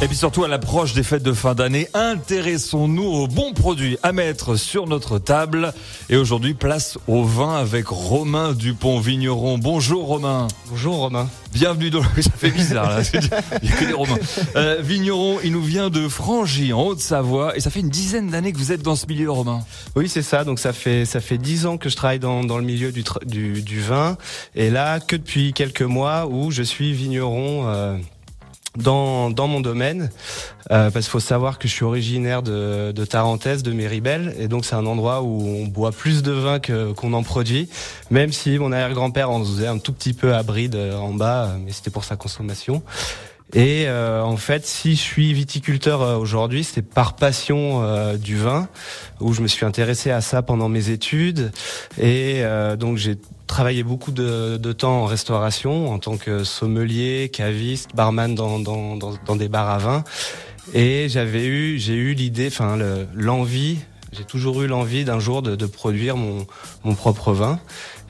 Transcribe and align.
Et 0.00 0.06
puis 0.06 0.16
surtout 0.16 0.44
à 0.44 0.48
l'approche 0.48 0.94
des 0.94 1.02
fêtes 1.02 1.24
de 1.24 1.32
fin 1.32 1.56
d'année, 1.56 1.88
intéressons-nous 1.92 3.02
aux 3.02 3.26
bons 3.26 3.52
produits 3.52 3.98
à 4.04 4.12
mettre 4.12 4.54
sur 4.54 4.86
notre 4.86 5.18
table. 5.18 5.72
Et 6.08 6.16
aujourd'hui, 6.16 6.54
place 6.54 6.98
au 7.08 7.24
vin 7.24 7.56
avec 7.56 7.88
Romain 7.88 8.52
Dupont 8.52 9.00
Vigneron. 9.00 9.58
Bonjour 9.58 10.06
Romain. 10.06 10.46
Bonjour 10.70 10.98
Romain. 10.98 11.28
Bienvenue 11.52 11.90
dans 11.90 11.98
le... 11.98 12.22
Ça 12.22 12.30
fait 12.30 12.52
bizarre 12.52 12.90
là. 12.90 13.00
Il 13.60 13.68
n'y 13.68 13.74
a 13.74 13.76
que 13.76 13.84
des 13.86 13.92
Romains. 13.92 14.18
Euh, 14.54 14.80
vigneron, 14.80 15.38
il 15.42 15.50
nous 15.50 15.62
vient 15.62 15.90
de 15.90 16.06
Frangy 16.06 16.72
en 16.72 16.86
Haute-Savoie 16.86 17.56
et 17.56 17.60
ça 17.60 17.70
fait 17.70 17.80
une 17.80 17.88
dizaine 17.88 18.30
d'années 18.30 18.52
que 18.52 18.58
vous 18.58 18.70
êtes 18.70 18.82
dans 18.82 18.94
ce 18.94 19.06
milieu 19.06 19.32
Romain. 19.32 19.64
Oui 19.96 20.08
c'est 20.08 20.22
ça. 20.22 20.44
Donc 20.44 20.60
ça 20.60 20.72
fait 20.72 21.06
ça 21.06 21.20
fait 21.20 21.38
dix 21.38 21.66
ans 21.66 21.76
que 21.76 21.88
je 21.88 21.96
travaille 21.96 22.20
dans, 22.20 22.44
dans 22.44 22.58
le 22.58 22.64
milieu 22.64 22.92
du, 22.92 23.02
du, 23.26 23.62
du, 23.62 23.80
vin 23.80 24.16
et 24.54 24.70
là 24.70 25.00
que 25.00 25.16
depuis 25.16 25.52
quelques 25.52 25.82
mois 25.82 26.28
où 26.28 26.52
je 26.52 26.62
suis 26.62 26.92
vigneron. 26.92 27.66
Euh, 27.66 27.96
dans, 28.78 29.48
mon 29.48 29.60
domaine, 29.60 30.10
euh, 30.70 30.90
parce 30.90 31.06
qu'il 31.06 31.10
faut 31.10 31.20
savoir 31.20 31.58
que 31.58 31.68
je 31.68 31.72
suis 31.72 31.84
originaire 31.84 32.42
de, 32.42 32.92
de 32.92 33.04
Tarentaise, 33.04 33.62
de 33.62 33.72
Méribel, 33.72 34.34
et 34.38 34.48
donc 34.48 34.64
c'est 34.64 34.74
un 34.74 34.86
endroit 34.86 35.22
où 35.22 35.46
on 35.46 35.66
boit 35.66 35.92
plus 35.92 36.22
de 36.22 36.32
vin 36.32 36.58
que 36.58 36.92
qu'on 36.92 37.12
en 37.12 37.22
produit, 37.22 37.68
même 38.10 38.32
si 38.32 38.58
mon 38.58 38.72
arrière-grand-père 38.72 39.30
en 39.30 39.40
faisait 39.40 39.66
un 39.66 39.78
tout 39.78 39.92
petit 39.92 40.12
peu 40.12 40.34
à 40.34 40.42
bride 40.42 40.76
euh, 40.76 40.96
en 40.96 41.12
bas, 41.12 41.56
mais 41.64 41.72
c'était 41.72 41.90
pour 41.90 42.04
sa 42.04 42.16
consommation. 42.16 42.82
Et 43.54 43.84
euh, 43.86 44.22
en 44.22 44.36
fait, 44.36 44.66
si 44.66 44.94
je 44.94 45.00
suis 45.00 45.32
viticulteur 45.32 46.02
euh, 46.02 46.16
aujourd'hui, 46.16 46.64
c'est 46.64 46.82
par 46.82 47.16
passion 47.16 47.82
euh, 47.82 48.16
du 48.16 48.36
vin, 48.36 48.68
où 49.20 49.32
je 49.32 49.40
me 49.40 49.48
suis 49.48 49.64
intéressé 49.64 50.10
à 50.10 50.20
ça 50.20 50.42
pendant 50.42 50.68
mes 50.68 50.90
études. 50.90 51.50
Et 51.98 52.42
donc 52.78 52.98
j'ai 52.98 53.16
travaillé 53.46 53.82
beaucoup 53.82 54.12
de, 54.12 54.58
de, 54.58 54.72
temps 54.72 55.02
en 55.02 55.04
restauration, 55.06 55.90
en 55.90 55.98
tant 55.98 56.16
que 56.16 56.44
sommelier, 56.44 57.30
caviste, 57.32 57.90
barman 57.94 58.34
dans, 58.34 58.58
dans, 58.58 58.96
dans, 58.96 59.36
des 59.36 59.48
bars 59.48 59.70
à 59.70 59.78
vin. 59.78 60.04
Et 60.74 61.08
j'avais 61.08 61.46
eu, 61.46 61.78
j'ai 61.78 61.94
eu 61.94 62.12
l'idée, 62.12 62.48
enfin 62.48 62.78
l'envie, 63.14 63.78
j'ai 64.12 64.24
toujours 64.24 64.62
eu 64.62 64.66
l'envie 64.66 65.04
d'un 65.04 65.18
jour 65.18 65.42
de, 65.42 65.56
de, 65.56 65.66
produire 65.66 66.16
mon, 66.16 66.46
mon 66.84 66.94
propre 66.94 67.32
vin. 67.32 67.58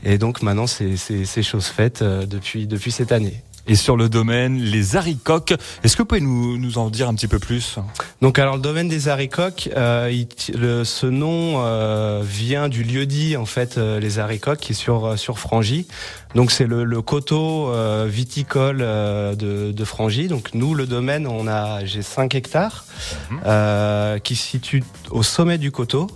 Et 0.05 0.19
donc 0.19 0.43
maintenant, 0.43 0.67
c'est 0.67 1.43
chose 1.43 1.67
faite 1.67 2.03
depuis, 2.03 2.67
depuis 2.67 2.91
cette 2.91 3.13
année 3.13 3.43
et 3.69 3.77
sur 3.77 3.97
le 3.97 4.09
domaine 4.09 4.59
les 4.59 4.97
haricoques. 4.97 5.55
Est-ce 5.85 5.97
que 5.97 6.03
vous 6.03 6.07
pouvez 6.07 6.21
nous, 6.21 6.59
nous 6.59 6.79
en 6.79 6.91
dire 6.91 7.09
un 7.09 7.15
petit 7.15 7.29
peu 7.29 7.39
plus? 7.39 7.77
Donc 8.23 8.39
alors 8.39 8.57
le 8.57 8.63
domaine 8.63 8.89
des 8.89 9.09
haricoques, 9.09 9.69
euh, 9.77 10.11
le, 10.55 10.85
ce 10.85 11.07
nom 11.07 11.57
euh, 11.59 12.23
vient 12.25 12.69
du 12.69 12.83
lieu 12.83 13.07
dit 13.07 13.37
en 13.37 13.47
fait 13.47 13.79
euh, 13.79 14.01
les 14.01 14.19
haricoques 14.19 14.59
qui 14.59 14.73
est 14.73 14.75
sur 14.75 15.07
euh, 15.07 15.17
sur 15.17 15.39
Frangy. 15.39 15.87
Donc 16.35 16.51
c'est 16.51 16.67
le, 16.67 16.85
le, 16.85 17.03
coteau 17.03 17.71
euh, 17.71 18.07
viticole 18.09 18.79
de, 18.79 19.73
de 19.73 19.85
Frangy. 19.85 20.29
Donc 20.29 20.55
nous 20.55 20.75
le 20.75 20.87
domaine 20.87 21.27
on 21.27 21.47
a 21.47 21.85
j'ai 21.85 22.03
5 22.03 22.35
hectares 22.35 22.85
mhm. 23.31 24.21
qui 24.21 24.37
se 24.37 24.47
situe 24.47 24.83
au 25.11 25.23
sommet 25.23 25.59
du 25.59 25.71
coteau. 25.71 26.07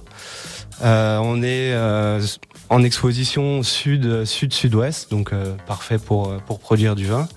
on 0.83 1.43
est 1.43 1.73
en 2.73 2.83
exposition 2.83 3.63
sud 3.63 4.25
sud 4.25 4.53
sud-ouest, 4.55 5.11
donc 5.11 5.33
euh, 5.33 5.55
parfait 5.67 5.99
pour 5.99 6.31
euh, 6.31 6.39
produire 6.39 6.97
du 6.97 7.07
vin. 7.07 7.29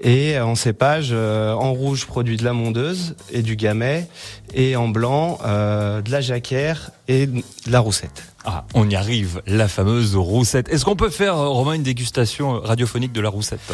Et 0.00 0.38
en 0.38 0.56
cépage, 0.56 1.10
euh, 1.12 1.52
en 1.52 1.72
rouge 1.72 2.04
produit 2.04 2.36
de 2.36 2.44
la 2.44 2.52
mondeuse 2.52 3.14
et 3.30 3.42
du 3.42 3.54
gamay, 3.56 4.08
et 4.52 4.76
en 4.76 4.88
blanc 4.88 5.38
de 5.42 6.10
la 6.10 6.20
jacquère 6.20 6.90
et 7.08 7.26
de 7.26 7.42
la 7.66 7.80
roussette. 7.80 8.24
Ah, 8.44 8.64
on 8.74 8.90
y 8.90 8.94
arrive, 8.94 9.40
la 9.46 9.68
fameuse 9.68 10.16
roussette. 10.16 10.68
Est-ce 10.68 10.84
qu'on 10.84 10.96
peut 10.96 11.10
faire, 11.10 11.36
Romain, 11.36 11.74
une 11.74 11.82
dégustation 11.82 12.60
radiophonique 12.60 13.12
de 13.12 13.20
la 13.20 13.30
roussette 13.30 13.72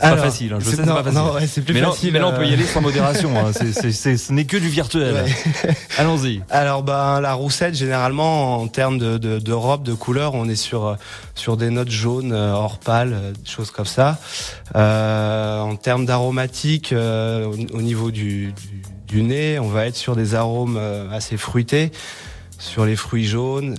c'est 0.00 0.10
pas 0.10 0.16
facile, 0.16 0.52
hein. 0.52 0.58
je 0.60 0.64
sais, 0.68 0.76
c'est 0.76 0.84
pas 0.84 1.02
facile. 1.02 1.18
Non, 1.18 1.32
ouais, 1.32 1.46
c'est 1.46 1.62
plus 1.62 1.74
mais 1.74 1.80
facile. 1.80 2.12
mais 2.12 2.18
là, 2.18 2.28
on 2.28 2.32
peut 2.36 2.46
y 2.46 2.52
aller 2.52 2.66
sans 2.66 2.80
modération. 2.80 3.30
Hein. 3.38 3.52
c'est, 3.52 3.92
c'est, 3.92 4.16
ce 4.16 4.32
n'est 4.32 4.44
que 4.44 4.56
du 4.56 4.68
virtuel. 4.68 5.14
Ouais. 5.14 5.74
Allons-y. 5.98 6.42
Alors, 6.50 6.82
ben, 6.82 7.20
la 7.20 7.32
roussette, 7.34 7.74
généralement, 7.74 8.60
en 8.60 8.68
termes 8.68 8.98
de, 8.98 9.18
de, 9.18 9.38
de 9.38 9.52
robe, 9.52 9.82
de 9.82 9.94
couleur, 9.94 10.34
on 10.34 10.48
est 10.48 10.56
sur 10.56 10.96
sur 11.36 11.56
des 11.56 11.70
notes 11.70 11.90
jaunes, 11.90 12.32
euh, 12.32 12.52
or 12.52 12.78
pâle, 12.78 13.12
euh, 13.12 13.32
des 13.32 13.48
choses 13.48 13.70
comme 13.70 13.86
ça. 13.86 14.18
Euh, 14.74 15.60
en 15.60 15.76
termes 15.76 16.06
d'aromatique, 16.06 16.92
euh, 16.92 17.46
au, 17.46 17.82
niveau 17.82 18.10
du, 18.10 18.52
du, 18.52 18.82
du, 19.06 19.22
nez, 19.22 19.58
on 19.58 19.68
va 19.68 19.86
être 19.86 19.96
sur 19.96 20.16
des 20.16 20.34
arômes 20.34 20.80
assez 21.12 21.36
fruités, 21.36 21.92
sur 22.58 22.84
les 22.84 22.96
fruits 22.96 23.26
jaunes, 23.26 23.76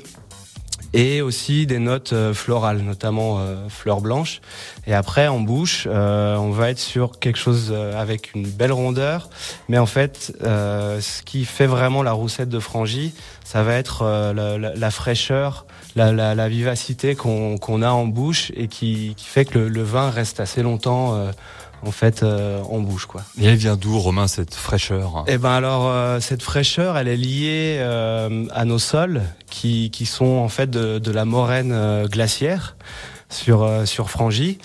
et 0.93 1.21
aussi 1.21 1.65
des 1.65 1.79
notes 1.79 2.13
euh, 2.13 2.33
florales, 2.33 2.79
notamment 2.79 3.39
euh, 3.39 3.67
fleurs 3.69 4.01
blanches. 4.01 4.41
Et 4.85 4.93
après, 4.93 5.27
en 5.27 5.39
bouche, 5.39 5.87
euh, 5.89 6.35
on 6.37 6.51
va 6.51 6.69
être 6.69 6.79
sur 6.79 7.19
quelque 7.19 7.37
chose 7.37 7.73
avec 7.95 8.33
une 8.33 8.47
belle 8.47 8.71
rondeur, 8.71 9.29
mais 9.69 9.77
en 9.77 9.85
fait, 9.85 10.33
ce 10.41 11.21
qui 11.23 11.45
fait 11.45 11.67
vraiment 11.67 12.03
la 12.03 12.13
roussette 12.13 12.49
de 12.49 12.59
Frangy, 12.59 13.13
ça 13.43 13.63
va 13.63 13.75
être 13.75 14.03
la, 14.03 14.57
la, 14.57 14.75
la, 14.75 14.91
fraîcheur, 14.91 15.65
la, 15.95 16.11
la 16.13 16.49
vivacité 16.49 17.15
qu'on 17.15 17.81
a 17.81 17.89
en 17.89 18.05
bouche 18.05 18.51
et 18.55 18.67
qui, 18.67 19.13
qui 19.17 19.25
fait 19.25 19.45
que 19.45 19.59
le, 19.59 19.69
le, 19.69 19.83
vin 19.83 20.09
reste 20.09 20.39
assez 20.39 20.63
longtemps 20.63 21.31
en 21.85 21.91
fait 21.91 22.23
euh, 22.23 22.61
on 22.69 22.81
bouge 22.81 23.05
quoi. 23.05 23.21
Et 23.39 23.45
elle 23.45 23.55
vient 23.55 23.75
d'où 23.75 23.99
Romain 23.99 24.27
cette 24.27 24.55
fraîcheur? 24.55 25.23
Eh 25.27 25.37
ben 25.37 25.51
alors 25.51 25.87
euh, 25.87 26.19
cette 26.19 26.41
fraîcheur 26.41 26.97
elle 26.97 27.07
est 27.07 27.17
liée 27.17 27.77
euh, 27.79 28.45
à 28.53 28.65
nos 28.65 28.79
sols 28.79 29.21
qui, 29.49 29.91
qui 29.91 30.05
sont 30.05 30.25
en 30.25 30.49
fait 30.49 30.69
de, 30.69 30.99
de 30.99 31.11
la 31.11 31.25
moraine 31.25 31.71
euh, 31.71 32.07
glaciaire 32.07 32.75
sur 33.29 33.63
euh, 33.63 33.85
sur 33.85 34.09
Frangy. 34.09 34.57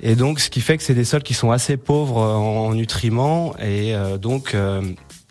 Et 0.00 0.14
donc 0.14 0.38
ce 0.40 0.48
qui 0.48 0.60
fait 0.60 0.76
que 0.76 0.82
c'est 0.84 0.94
des 0.94 1.04
sols 1.04 1.24
qui 1.24 1.34
sont 1.34 1.50
assez 1.50 1.76
pauvres 1.76 2.20
en, 2.20 2.66
en 2.66 2.74
nutriments. 2.74 3.54
Et 3.58 3.94
donc 4.20 4.54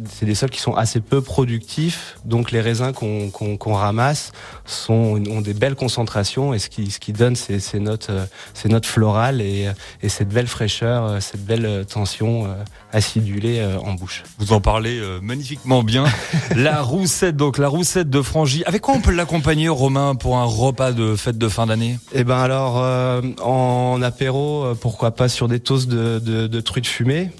c'est 0.06 0.28
des 0.28 0.36
sols 0.36 0.52
qui 0.52 0.60
sont 0.60 0.76
assez 0.76 1.02
peu 1.02 1.22
productifs, 1.22 2.18
donc 2.24 2.52
les 2.52 2.62
raisins 2.62 2.92
qu'on 2.94 3.32
qu 3.32 3.58
qu 3.58 3.70
ramasse 3.72 4.32
sont, 4.66 5.20
ont 5.30 5.42
des 5.42 5.56
belles 5.56 5.76
concentrations 5.76 6.54
et 6.54 6.60
ce 6.60 6.70
qui, 6.70 6.92
ce 6.92 7.00
qui 7.00 7.14
donne 7.14 7.36
ces, 7.36 7.60
ces 7.60 7.80
notes, 7.80 8.08
euh, 8.12 8.26
ces 8.54 8.70
notes 8.70 8.86
florales 8.86 9.42
et, 9.42 9.72
et, 10.04 10.10
cette 10.10 10.30
belle 10.30 10.48
fraîcheur, 10.48 11.04
euh, 11.04 11.20
cette 11.20 11.44
belle 11.44 11.86
tension 11.92 12.46
euh, 12.46 12.64
acidulée 12.94 13.64
en 13.84 13.94
bouche. 13.94 14.24
Vous 14.38 14.54
en 14.54 14.62
parlez 14.62 15.02
magnifiquement 15.22 15.84
bien. 15.84 16.06
la 16.56 16.82
roussette, 16.82 17.36
donc 17.36 17.58
la 17.58 17.68
roussette 17.68 18.10
de 18.10 18.22
Frangy. 18.22 18.64
Avec 18.66 18.82
quoi 18.82 18.94
on 18.94 19.02
peut 19.02 19.12
l'accompagner, 19.12 19.68
Romain, 19.68 20.16
pour 20.16 20.38
un 20.38 20.46
repas 20.46 20.92
de 20.92 21.16
fête 21.16 21.38
de 21.38 21.50
fin 21.50 21.66
d'année? 21.66 22.00
Eh 22.14 22.24
ben 22.24 22.38
alors, 22.38 22.76
en 23.44 24.02
apéro, 24.02 24.74
pourquoi 24.80 25.12
pas 25.12 25.28
sur 25.28 25.48
des 25.48 25.60
toasts 25.60 25.88
de, 25.88 26.20
de, 26.20 26.48
de 26.48 26.62
truites 26.62 26.88
fumées 26.88 27.32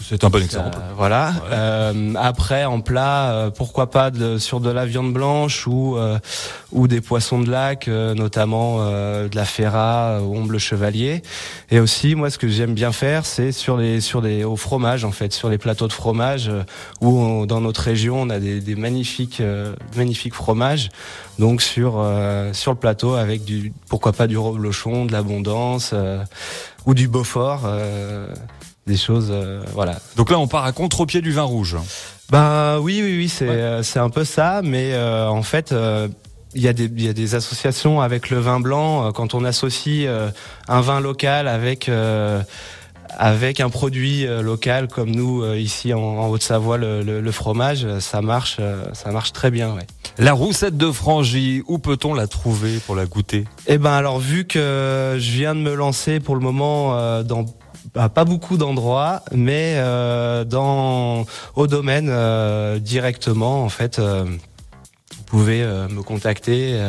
c'est 0.00 0.24
un 0.24 0.28
bon 0.28 0.42
exemple. 0.42 0.76
Euh, 0.76 0.92
voilà. 0.96 1.28
Ouais. 1.28 1.52
Euh, 1.52 2.14
après, 2.16 2.64
en 2.64 2.80
plat, 2.80 3.30
euh, 3.30 3.50
pourquoi 3.50 3.90
pas 3.90 4.10
de, 4.10 4.38
sur 4.38 4.60
de 4.60 4.70
la 4.70 4.86
viande 4.86 5.12
blanche 5.12 5.66
ou 5.66 5.96
euh, 5.96 6.18
ou 6.72 6.88
des 6.88 7.00
poissons 7.00 7.40
de 7.40 7.50
lac, 7.50 7.86
euh, 7.86 8.14
notamment 8.14 8.84
de 8.84 9.34
la 9.34 9.44
ferra, 9.44 10.20
omble 10.20 10.58
chevalier. 10.58 11.22
Et 11.70 11.80
aussi, 11.80 12.14
moi, 12.16 12.30
ce 12.30 12.38
que 12.38 12.48
j'aime 12.48 12.74
bien 12.74 12.92
faire, 12.92 13.24
c'est 13.24 13.52
sur 13.52 13.76
les 13.76 14.00
sur 14.00 14.20
des 14.20 14.44
au 14.44 14.56
fromage 14.56 15.04
en 15.04 15.12
fait, 15.12 15.32
sur 15.32 15.48
les 15.48 15.58
plateaux 15.58 15.88
de 15.88 15.92
fromage 15.92 16.50
où 17.00 17.18
on, 17.18 17.46
dans 17.46 17.60
notre 17.60 17.82
région, 17.82 18.22
on 18.22 18.30
a 18.30 18.40
des, 18.40 18.60
des 18.60 18.74
magnifiques 18.74 19.42
magnifiques 19.96 20.34
fromages. 20.34 20.88
Donc 21.38 21.62
sur 21.62 22.04
sur 22.52 22.72
le 22.72 22.78
plateau 22.78 23.14
avec 23.14 23.44
du 23.44 23.72
pourquoi 23.88 24.12
pas 24.12 24.26
du 24.26 24.36
reblochon, 24.36 25.06
de 25.06 25.12
l'abondance 25.12 25.94
ou 26.86 26.94
du 26.94 27.08
Beaufort 27.08 27.62
des 28.86 28.96
choses, 28.96 29.28
euh, 29.30 29.62
voilà. 29.72 29.98
Donc 30.16 30.30
là, 30.30 30.38
on 30.38 30.46
part 30.46 30.64
à 30.64 30.72
contre-pied 30.72 31.20
du 31.20 31.32
vin 31.32 31.42
rouge. 31.42 31.76
Ben 32.30 32.78
oui, 32.80 33.00
oui, 33.02 33.16
oui, 33.18 33.28
c'est 33.28 33.48
ouais. 33.48 33.54
euh, 33.54 33.82
c'est 33.82 33.98
un 33.98 34.10
peu 34.10 34.24
ça, 34.24 34.60
mais 34.62 34.92
euh, 34.92 35.28
en 35.28 35.42
fait. 35.42 35.72
Euh, 35.72 36.08
il 36.56 36.62
y, 36.62 36.68
a 36.68 36.72
des, 36.72 36.84
il 36.84 37.02
y 37.04 37.08
a 37.08 37.12
des 37.12 37.34
associations 37.34 38.00
avec 38.00 38.30
le 38.30 38.38
vin 38.38 38.60
blanc 38.60 39.10
quand 39.10 39.34
on 39.34 39.44
associe 39.44 40.08
un 40.68 40.80
vin 40.82 41.00
local 41.00 41.48
avec 41.48 41.90
avec 43.18 43.58
un 43.58 43.70
produit 43.70 44.24
local 44.24 44.86
comme 44.86 45.10
nous 45.10 45.44
ici 45.54 45.92
en, 45.92 45.98
en 45.98 46.28
Haute-Savoie 46.28 46.78
le, 46.78 47.02
le, 47.02 47.20
le, 47.20 47.32
fromage 47.32 47.98
ça 47.98 48.22
marche 48.22 48.60
ça 48.92 49.10
marche 49.10 49.32
très 49.32 49.50
bien 49.50 49.74
ouais. 49.74 49.84
La 50.16 50.32
roussette 50.32 50.76
de 50.76 50.92
Frangy 50.92 51.64
où 51.66 51.78
peut-on 51.80 52.14
la 52.14 52.28
trouver 52.28 52.78
pour 52.86 52.94
la 52.94 53.06
goûter? 53.06 53.46
Eh 53.66 53.78
ben 53.78 53.90
alors 53.90 54.20
vu 54.20 54.44
que 54.44 55.16
je 55.18 55.30
viens 55.32 55.56
de 55.56 55.60
me 55.60 55.74
lancer 55.74 56.20
pour 56.20 56.36
le 56.36 56.40
moment 56.40 57.20
dans 57.24 57.46
pas 57.94 58.24
beaucoup 58.24 58.56
d'endroits, 58.56 59.22
mais 59.32 59.74
euh, 59.76 60.44
dans 60.44 61.26
au 61.54 61.66
domaine 61.66 62.08
euh, 62.10 62.78
directement 62.78 63.64
en 63.64 63.68
fait. 63.68 64.00
Euh, 65.34 65.36
vous 65.36 65.40
pouvez 65.40 65.64
me 65.94 66.02
contacter 66.02 66.80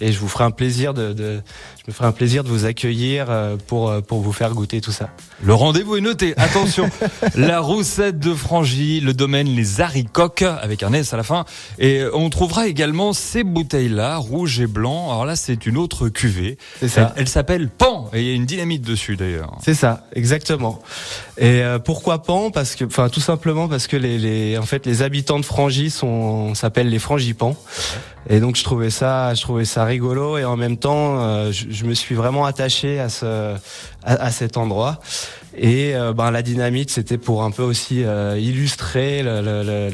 et 0.00 0.12
je 0.12 0.18
vous 0.18 0.28
ferai 0.28 0.44
un 0.44 0.50
plaisir 0.50 0.94
de, 0.94 1.12
de, 1.12 1.40
je 1.78 1.82
me 1.88 1.92
ferai 1.92 2.06
un 2.06 2.12
plaisir 2.12 2.44
de 2.44 2.48
vous 2.48 2.64
accueillir 2.64 3.26
pour 3.66 4.02
pour 4.02 4.20
vous 4.20 4.32
faire 4.32 4.52
goûter 4.52 4.80
tout 4.80 4.92
ça. 4.92 5.08
Le 5.42 5.54
rendez-vous 5.54 5.96
est 5.96 6.00
noté. 6.00 6.34
Attention, 6.36 6.88
la 7.34 7.60
roussette 7.60 8.18
de 8.18 8.34
Frangy, 8.34 9.00
le 9.00 9.14
domaine 9.14 9.48
les 9.48 9.80
haricoques 9.80 10.42
avec 10.42 10.82
un 10.82 10.92
S 10.92 11.12
à 11.14 11.16
la 11.16 11.22
fin 11.22 11.44
et 11.78 12.02
on 12.12 12.30
trouvera 12.30 12.66
également 12.66 13.12
ces 13.12 13.44
bouteilles 13.44 13.88
là, 13.88 14.16
rouge 14.16 14.60
et 14.60 14.66
blanc. 14.66 15.10
Alors 15.10 15.24
là, 15.24 15.36
c'est 15.36 15.66
une 15.66 15.76
autre 15.76 16.08
cuvée. 16.08 16.58
C'est 16.80 16.88
ça. 16.88 17.12
Elle, 17.16 17.28
s'appelle 17.28 17.68
Pan 17.68 18.10
et 18.12 18.20
il 18.20 18.26
y 18.26 18.30
a 18.30 18.34
une 18.34 18.46
dynamite 18.46 18.82
dessus 18.82 19.16
d'ailleurs. 19.16 19.58
C'est 19.62 19.74
ça, 19.74 20.06
exactement. 20.14 20.80
Et 21.36 21.62
euh, 21.62 21.78
pourquoi 21.78 22.22
Pan? 22.22 22.50
Parce 22.50 22.74
que, 22.74 22.84
enfin, 22.84 23.08
tout 23.08 23.20
simplement 23.20 23.68
parce 23.68 23.86
que 23.86 23.96
les, 23.96 24.18
les, 24.18 24.58
en 24.58 24.62
fait, 24.62 24.86
les 24.86 25.02
habitants 25.02 25.40
de 25.40 25.44
Frangy 25.44 25.90
sont 25.90 26.54
s'appellent 26.54 26.90
les 26.90 26.98
Frangipans. 26.98 27.56
Et 28.28 28.40
donc 28.40 28.56
je 28.56 28.64
trouvais 28.64 28.90
ça, 28.90 29.34
je 29.34 29.42
trouvais 29.42 29.66
ça 29.66 29.84
rigolo 29.84 30.38
et 30.38 30.44
en 30.44 30.56
même 30.56 30.78
temps, 30.78 31.20
euh, 31.20 31.52
je, 31.52 31.66
je, 31.70 31.84
me 31.84 31.94
suis 31.94 32.14
vraiment 32.14 32.46
attaché 32.46 32.98
à 32.98 33.08
ce, 33.08 33.54
à, 34.02 34.12
à 34.12 34.30
cet 34.30 34.56
endroit. 34.56 35.00
Et 35.56 35.94
euh, 35.94 36.12
ben 36.14 36.30
la 36.30 36.42
dynamite, 36.42 36.90
c'était 36.90 37.18
pour 37.18 37.44
un 37.44 37.50
peu 37.50 37.62
aussi 37.62 38.02
euh, 38.02 38.38
illustrer 38.38 39.22
le, 39.22 39.42
le, 39.42 39.90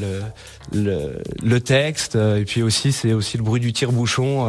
le, 0.71 1.21
le, 1.43 1.59
texte. 1.59 2.15
Et 2.15 2.45
puis 2.45 2.63
aussi, 2.63 2.93
c'est 2.93 3.11
aussi 3.11 3.37
le 3.37 3.43
bruit 3.43 3.59
du 3.59 3.73
tire-bouchon, 3.73 4.47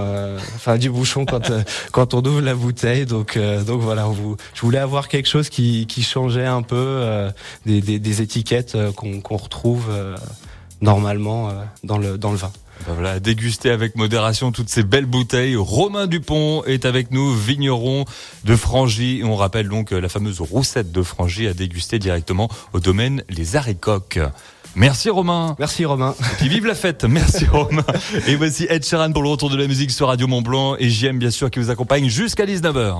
enfin 0.55 0.79
du 0.79 0.89
bouchon 0.89 1.27
quand 1.27 1.51
quand 1.93 2.15
on 2.15 2.25
ouvre 2.25 2.41
la 2.41 2.55
bouteille. 2.55 3.05
Donc 3.05 3.39
donc 3.67 3.81
voilà, 3.81 4.05
vous, 4.05 4.37
je 4.55 4.61
voulais 4.61 4.79
avoir 4.79 5.09
quelque 5.09 5.29
chose 5.29 5.49
qui, 5.51 5.87
qui 5.87 6.03
changeait 6.03 6.47
un 6.47 6.63
peu 6.63 7.05
des, 7.67 7.83
des, 7.83 7.99
des, 7.99 8.23
étiquettes 8.23 8.79
qu'on 8.97 9.21
qu'on 9.21 9.37
retrouve 9.37 9.91
normalement 10.81 11.51
dans 11.85 11.99
le 11.99 12.17
dans 12.17 12.31
le 12.31 12.39
vin. 12.39 12.53
Voilà, 12.87 13.21
déguster 13.21 13.71
avec 13.71 13.97
modération 13.97 14.53
toutes 14.53 14.69
ces 14.69 14.83
belles 14.83 15.07
bouteilles. 15.07 15.57
Romain 15.57 16.07
Dupont 16.07 16.65
est 16.65 16.85
avec 16.85 17.11
nous, 17.11 17.35
vigneron 17.35 18.05
de 18.45 18.57
Frangy. 18.57 19.23
On 19.25 19.37
rappelle 19.37 19.69
donc 19.69 19.93
la 19.93 20.09
fameuse 20.09 20.41
roussette 20.41 20.93
de 20.93 21.03
Frangy 21.03 21.47
à 21.47 21.55
déguster 21.55 21.99
directement 21.99 22.49
au 22.73 22.81
domaine 22.81 23.23
Les 23.29 23.57
Haricoques. 23.57 24.19
Merci 24.75 25.11
Romain. 25.11 25.55
Merci 25.59 25.85
Romain. 25.85 26.15
Et 26.19 26.37
puis 26.37 26.49
vive 26.49 26.67
la 26.67 26.75
fête. 26.75 27.05
Merci 27.05 27.45
Romain. 27.45 27.85
Et 28.27 28.37
voici 28.37 28.67
Ed 28.69 28.85
Sheeran 28.85 29.13
pour 29.13 29.23
le 29.23 29.29
retour 29.29 29.51
de 29.51 29.57
la 29.57 29.67
musique 29.67 29.91
sur 29.91 30.09
Radio 30.09 30.27
Mont 30.27 30.43
Blanc 30.43 30.77
et 30.79 30.89
JM 30.89 31.19
bien 31.19 31.31
sûr 31.31 31.51
qui 31.51 31.59
vous 31.59 31.71
accompagne 31.71 32.09
jusqu'à 32.09 32.47
19h. 32.47 32.91